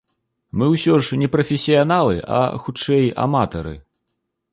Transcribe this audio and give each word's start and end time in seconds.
Мы 0.59 0.67
ўсё 0.75 0.93
ж 1.07 1.19
не 1.23 1.27
прафесіяналы, 1.35 2.15
а, 2.39 2.39
хутчэй, 2.63 3.05
аматары. 3.27 3.75